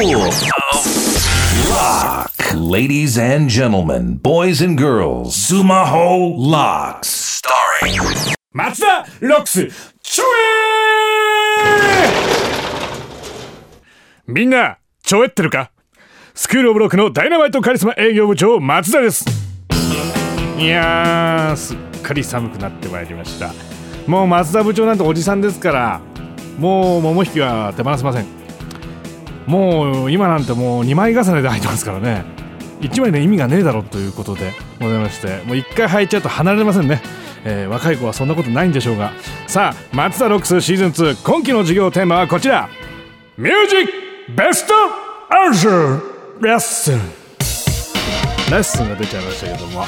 [0.00, 0.32] Lock.
[2.54, 7.42] Ladies and gentlemen, boys and girls, Sumaho Locks.
[7.42, 8.00] Starring
[8.50, 9.68] 松田ロックス
[10.00, 10.28] ちょえ
[14.26, 15.70] みんなちょえってるか？
[16.32, 19.26] スクールオブロックのダイナマイトカリスマ営業部長松田です。
[20.56, 23.52] いやーすっかり寒くなってまいりました。
[24.06, 26.00] もう松田部長なんておじさんですから
[26.58, 28.39] もう桃引きは手放せません。
[29.46, 32.24] もう今なんてもう2枚重ねで履いてますからね。
[32.80, 37.02] 1枚で意味がねえだろということでございましてもう1回履いちゃうと離れませんね。
[37.44, 39.12] えー若い子はそんなことないんでしょうが。
[39.46, 42.68] さあ松田ロックスシーズン2今期の授業テーマはこちら。
[43.36, 43.92] ミュージック
[44.36, 44.74] ベスト
[45.30, 46.00] アンサー
[46.42, 46.98] レッスン
[48.50, 49.84] レッスンが出ちゃいましたけども。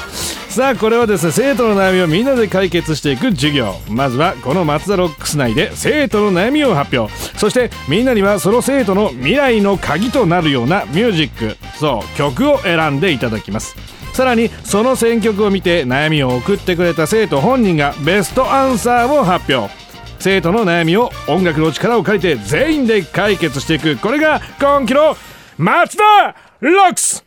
[0.53, 3.73] さあこれはですね生徒の悩みをみんなで解決していく授業。
[3.89, 7.11] まずはこの松田ロックス内で生徒の悩みを発表。
[7.39, 11.57] そしてみんなにはその生徒の未来の鍵となるようなミュージック。
[11.79, 13.75] そう曲を選んでいただきます。
[14.13, 19.73] さらにその選曲を見て悩みを送ってくれた生徒本人がベストアンサーを発表。
[20.19, 23.97] 生徒の悩みを音楽の力を借りて全員で解決していく。
[23.97, 25.17] これが今期の
[25.57, 27.25] 松田ロックス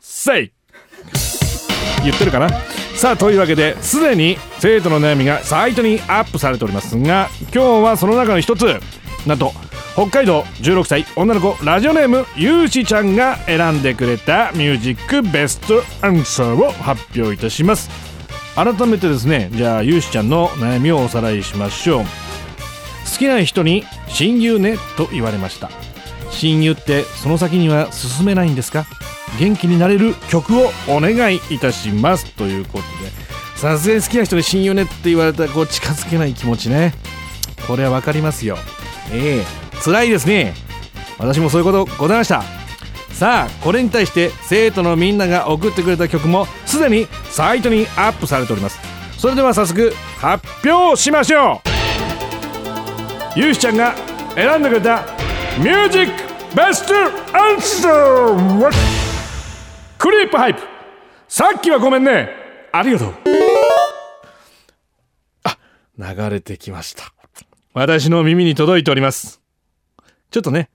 [0.00, 0.55] せい
[2.06, 2.48] 言ってるかな？
[2.96, 8.80] さあというわけですでに生徒の悩みがサイトにアップされておりますが今日はその中の一つ。
[9.26, 9.52] なんと
[9.94, 17.90] 北海道16歳女の子ラジオネームゆうしちゃんが選んでくれたミュージックベストアンサーを発表いたします。
[18.54, 22.04] 改めてですねじゃあゆうしちゃんの悩みをおさらいしましょう。
[22.04, 25.70] 好きな人に親友ねと言われました。
[26.30, 28.86] 親友ってその先には進めないんですか？
[29.38, 32.26] 元気になれる曲をお願いいたします。
[32.32, 33.10] ということで
[33.56, 36.94] さすがに好きな人に親友ねって言われたらこう近づけない気持ちね。
[37.66, 38.58] これは分かりますよ。
[39.12, 39.44] ええ。
[39.82, 40.54] 辛いですね。
[41.18, 42.42] 私もそういうことございました。
[43.12, 48.78] さあこれに対して生徒のみんなが送ってくれた曲もすでにサイトにアップされております。
[49.16, 51.62] それでは早速発表しましょ
[53.34, 53.38] う。
[53.38, 53.94] ゆうしちゃんが
[54.34, 55.06] 選んでくれた
[55.58, 56.12] ミュージック
[56.54, 56.94] ベスト
[57.34, 57.92] アンサー
[58.60, 58.95] は？
[59.98, 60.60] クリープハイプ。
[61.28, 62.28] さっきはごめんね。
[62.72, 63.14] ありがとう。
[65.44, 65.58] あ
[65.98, 67.12] 流れてきました。
[67.72, 69.40] 私の耳に届いております。
[70.30, 70.70] ちょっとね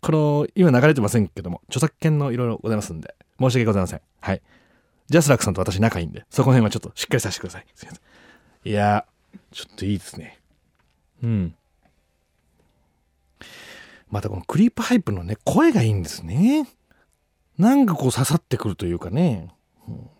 [0.00, 4.00] この今流れてませんけども著作権のいろいろございますんで申し訳ございません。
[4.20, 4.42] はい。
[5.08, 7.66] ジャスラックさんと私仲いいんでそこら辺はちょっとしっかりさせてください。
[7.74, 8.02] すいません。
[8.68, 9.04] いや
[9.52, 10.38] ちょっといいですね。
[11.22, 11.54] うん。
[14.08, 16.68] またこのクリープハイプのね声がいいんですね。
[17.58, 19.48] なんかこう刺さってくるというかね、
[19.88, 20.10] うん。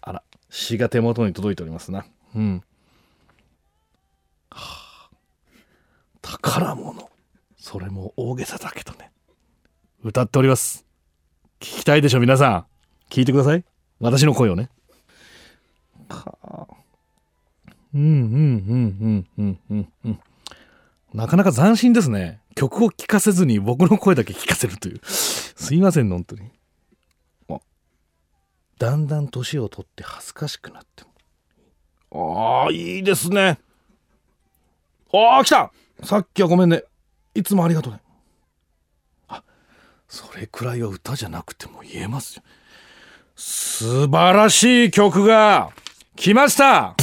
[0.00, 2.04] あら詩が手元に届いておりますな。
[2.34, 2.62] うん。
[4.50, 5.10] はあ。
[6.22, 7.10] 宝物。
[7.56, 9.10] それも大げさだけどね。
[10.02, 10.84] 歌っております。
[11.60, 12.66] 聞きたいでしょ皆さん。
[13.10, 13.64] 聞いてください。
[14.00, 14.70] 私の声をね。
[16.08, 16.66] はあ。
[17.94, 20.20] うんうんうんうんうんうんうん
[21.12, 22.40] なかなか斬新ですね。
[22.54, 25.00] 曲を聴かせずに僕の声だけ聞かせるという。
[25.60, 26.50] すいません本当に。
[27.50, 27.60] あ。
[28.78, 31.04] だんだん年を取って恥ずかしくなって
[32.10, 32.64] も。
[32.64, 33.60] ああいいですね。
[35.12, 35.70] ああ来た。
[36.02, 36.82] さっきはごめんね。
[37.34, 38.00] いつもありがとうね。
[39.28, 39.44] あ
[40.08, 42.42] それくらいは歌じゃなくても言えますよ。
[43.36, 45.70] 素晴らしい曲が
[46.16, 46.94] 来ました。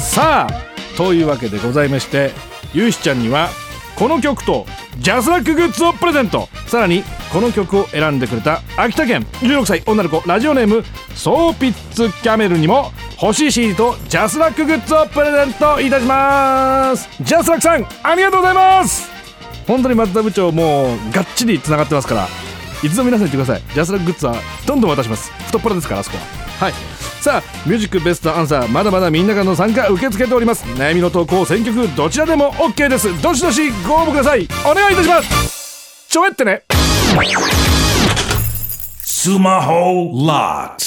[0.00, 2.30] さあというわけでございまして
[2.72, 3.50] ゆうしちゃんには
[3.98, 4.64] この曲と
[4.98, 6.48] ジャスラックグッズをプレゼント。
[6.68, 17.08] さらにこの曲を選んでくれた秋田県16歳女の子ラジオネームソーピッツキャメルにも欲しい CD とジャスラックグッズをプレゼントいたします。
[17.22, 19.10] ジャスラックさんありがとうございます。
[19.66, 22.28] 本当に松田部長もうがっちりつながってますから
[22.82, 23.62] いつでも皆さん言ってください。
[23.74, 24.36] ジャスラックグッズは
[24.66, 25.32] どんどん渡します。
[25.46, 26.66] 太っ腹ですからあそこは。
[26.66, 26.72] はい。
[27.20, 30.64] さあミュージックベストアンサーまだまだみんなからの参加受け付けております。
[30.64, 33.20] 悩みの投稿選曲どちらでも OK です。
[33.20, 34.46] どしどしご応募ください。
[34.64, 36.06] お願いいたします。
[36.08, 36.75] ちょえってね。
[39.02, 40.85] Sumaho Locked.